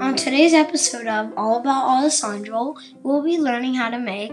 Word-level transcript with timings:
On 0.00 0.16
today's 0.16 0.54
episode 0.54 1.06
of 1.06 1.34
All 1.36 1.60
About 1.60 1.84
Alessandro, 1.84 2.74
we'll 3.02 3.22
be 3.22 3.36
learning 3.36 3.74
how 3.74 3.90
to 3.90 3.98
make 3.98 4.32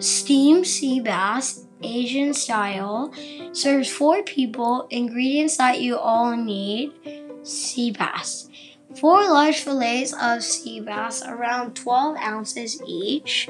steamed 0.00 0.66
sea 0.66 0.98
bass 0.98 1.64
Asian 1.80 2.34
style. 2.34 3.14
Serves 3.52 3.88
four 3.88 4.24
people. 4.24 4.88
Ingredients 4.90 5.56
that 5.58 5.80
you 5.80 5.96
all 5.96 6.36
need: 6.36 6.92
sea 7.44 7.92
bass, 7.92 8.48
four 8.96 9.22
large 9.22 9.60
fillets 9.60 10.12
of 10.20 10.42
sea 10.42 10.80
bass, 10.80 11.22
around 11.24 11.76
12 11.76 12.16
ounces 12.16 12.82
each. 12.84 13.48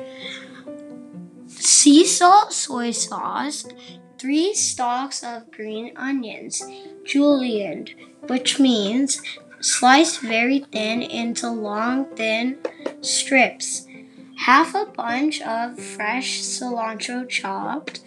Sea 1.47 2.05
salt, 2.05 2.53
soy 2.53 2.91
sauce, 2.91 3.65
three 4.19 4.53
stalks 4.53 5.25
of 5.25 5.51
green 5.51 5.97
onions, 5.97 6.63
julienne, 7.05 7.87
which 8.27 8.61
means 8.61 9.23
sliced 9.61 10.21
very 10.21 10.61
thin 10.61 11.03
into 11.03 11.51
long, 11.51 12.07
thin 12.17 12.59
strips. 13.01 13.87
Half 14.39 14.75
a 14.75 14.87
bunch 14.87 15.41
of 15.43 15.79
fresh 15.79 16.41
cilantro 16.41 17.29
chopped, 17.29 18.01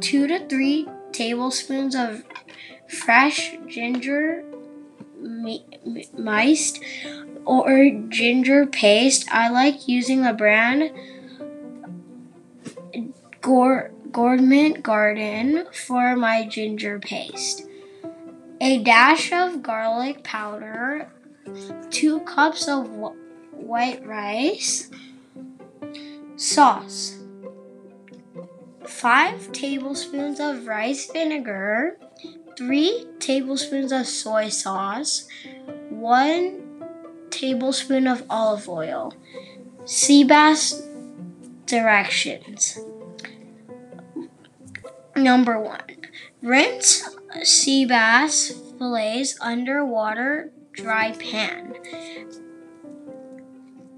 two 0.00 0.26
to 0.26 0.46
three 0.48 0.86
tablespoons 1.12 1.94
of 1.94 2.24
fresh 2.88 3.56
ginger 3.66 4.44
miced 6.16 6.80
or 7.44 7.90
ginger 8.08 8.66
paste. 8.66 9.26
I 9.30 9.48
like 9.48 9.88
using 9.88 10.22
the 10.22 10.32
brand 10.32 10.92
Gourmet 13.40 14.72
Garden 14.72 15.66
for 15.72 16.16
my 16.16 16.46
ginger 16.46 16.98
paste 16.98 17.64
a 18.60 18.78
dash 18.82 19.32
of 19.32 19.62
garlic 19.62 20.22
powder, 20.22 21.10
two 21.90 22.20
cups 22.20 22.68
of 22.68 22.86
wh- 22.88 23.54
white 23.54 24.04
rice, 24.06 24.90
sauce, 26.36 27.18
five 28.86 29.50
tablespoons 29.52 30.38
of 30.40 30.66
rice 30.66 31.10
vinegar, 31.10 31.96
three 32.56 33.06
tablespoons 33.18 33.92
of 33.92 34.06
soy 34.06 34.48
sauce, 34.48 35.26
one 35.88 36.84
tablespoon 37.30 38.06
of 38.06 38.24
olive 38.28 38.68
oil, 38.68 39.14
sea 39.86 40.22
bass 40.24 40.82
directions. 41.64 42.78
Number 45.16 45.58
one, 45.58 45.80
rinse 46.42 47.08
sea 47.42 47.84
bass 47.84 48.52
fillets 48.78 49.36
underwater 49.40 50.52
dry 50.72 51.12
pan. 51.12 51.74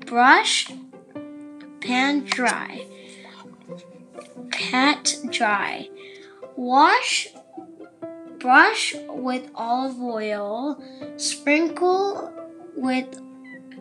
Brush 0.07 0.71
pan 1.81 2.25
dry. 2.25 2.87
Pat 4.51 5.17
dry. 5.31 5.89
Wash 6.57 7.29
brush 8.39 8.95
with 9.09 9.49
olive 9.55 10.01
oil. 10.01 10.83
Sprinkle 11.17 12.33
with 12.77 13.21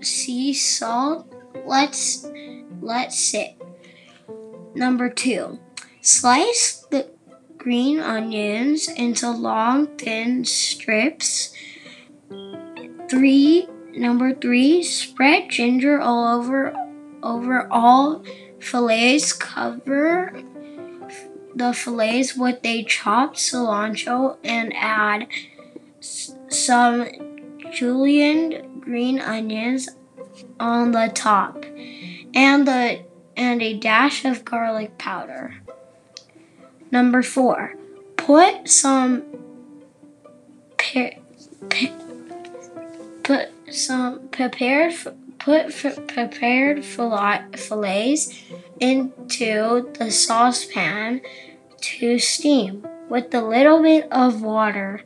sea 0.02 0.54
salt. 0.54 1.28
Let's 1.66 2.26
let 2.82 3.12
sit. 3.12 3.56
Number 4.76 5.10
2. 5.10 5.60
Slice 6.02 6.86
the 6.90 7.11
green 7.62 8.00
onions 8.00 8.88
into 8.88 9.30
long 9.30 9.86
thin 9.98 10.44
strips. 10.44 11.54
Three 13.08 13.67
number 13.94 14.34
three, 14.34 14.81
spread 14.81 15.52
ginger 15.52 16.00
all 16.00 16.39
over 16.39 16.73
over 17.22 17.67
all 17.72 18.23
fillets. 18.60 19.32
Cover 19.32 20.42
the 21.54 21.72
fillets 21.73 22.36
with 22.36 22.60
a 22.64 22.83
chopped 22.86 23.38
cilantro 23.38 24.38
and 24.43 24.73
add 24.76 25.28
some 25.99 27.05
julienne 27.72 28.80
green 28.80 29.20
onions 29.20 29.88
on 30.60 30.93
the 30.93 31.11
top 31.14 31.64
and 32.33 32.67
the 32.67 33.05
and 33.38 33.61
a 33.61 33.78
dash 33.78 34.26
of 34.26 34.43
garlic 34.43 34.98
powder. 34.98 35.61
Number 36.92 37.24
four, 37.24 37.76
put 38.18 38.68
some 38.68 39.24
put 43.24 43.48
some 43.70 44.28
prepared 44.30 44.94
put 45.40 45.74
prepared 46.08 46.84
fillets 46.84 48.44
into 48.80 49.90
the 49.98 50.12
saucepan 50.12 51.22
to 51.80 52.20
steam 52.20 52.86
with 53.10 53.34
a 53.34 53.42
little 53.42 53.82
bit 53.82 54.12
of 54.12 54.42
water 54.42 55.02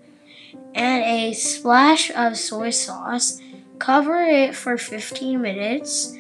and 0.74 1.04
a 1.04 1.34
splash 1.34 2.12
of 2.16 2.38
soy 2.38 2.72
sauce. 2.72 3.42
Cover 3.78 4.22
it 4.22 4.56
for 4.56 4.78
15 4.78 5.42
minutes, 5.42 6.16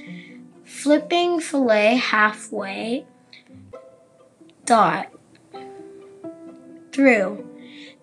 flipping 0.63 1.39
fillet 1.39 1.95
halfway. 1.95 3.05
Dot 4.65 5.07
through. 6.95 7.45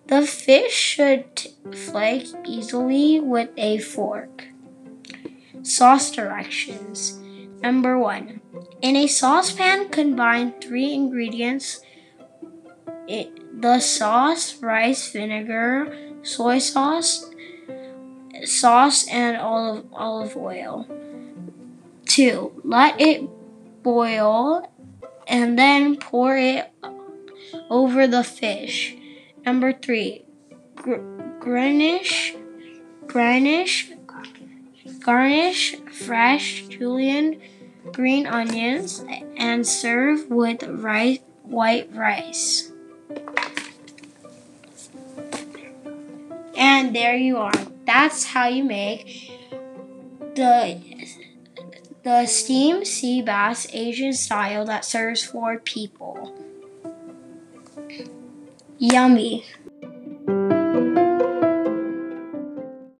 The 0.07 0.21
fish 0.27 0.73
should 0.73 1.25
flake 1.73 2.27
easily 2.45 3.19
with 3.19 3.49
a 3.57 3.79
fork. 3.79 4.45
Sauce 5.63 6.11
directions. 6.11 7.19
Number 7.61 7.97
one. 7.97 8.41
In 8.81 8.95
a 8.95 9.07
saucepan, 9.07 9.89
combine 9.89 10.53
three 10.61 10.93
ingredients 10.93 11.81
it, 13.07 13.61
the 13.61 13.79
sauce, 13.79 14.61
rice 14.61 15.11
vinegar, 15.11 15.97
soy 16.21 16.59
sauce, 16.59 17.29
sauce, 18.45 19.07
and 19.07 19.37
olive, 19.37 19.85
olive 19.93 20.37
oil. 20.37 20.87
Two, 22.05 22.61
let 22.63 22.99
it 23.01 23.27
boil 23.81 24.69
and 25.27 25.57
then 25.57 25.97
pour 25.97 26.37
it 26.37 26.71
over 27.69 28.07
the 28.07 28.23
fish. 28.23 28.95
Number 29.45 29.73
three, 29.73 30.25
gr- 30.75 31.01
garnish, 31.39 32.33
garnish, 33.07 33.91
garnish 34.99 35.75
fresh 35.91 36.63
julienne 36.67 37.41
green 37.91 38.25
onions 38.25 39.03
and 39.37 39.67
serve 39.67 40.29
with 40.29 40.63
rice, 40.63 41.19
white 41.43 41.89
rice. 41.93 42.71
And 46.55 46.95
there 46.95 47.15
you 47.15 47.37
are. 47.37 47.53
That's 47.85 48.25
how 48.25 48.47
you 48.47 48.63
make 48.63 49.31
the 50.35 50.81
the 52.03 52.25
steamed 52.25 52.85
sea 52.87 53.21
bass 53.21 53.67
Asian 53.71 54.13
style 54.13 54.65
that 54.65 54.85
serves 54.85 55.23
four 55.23 55.59
people. 55.59 56.33
Yummy. 58.79 59.43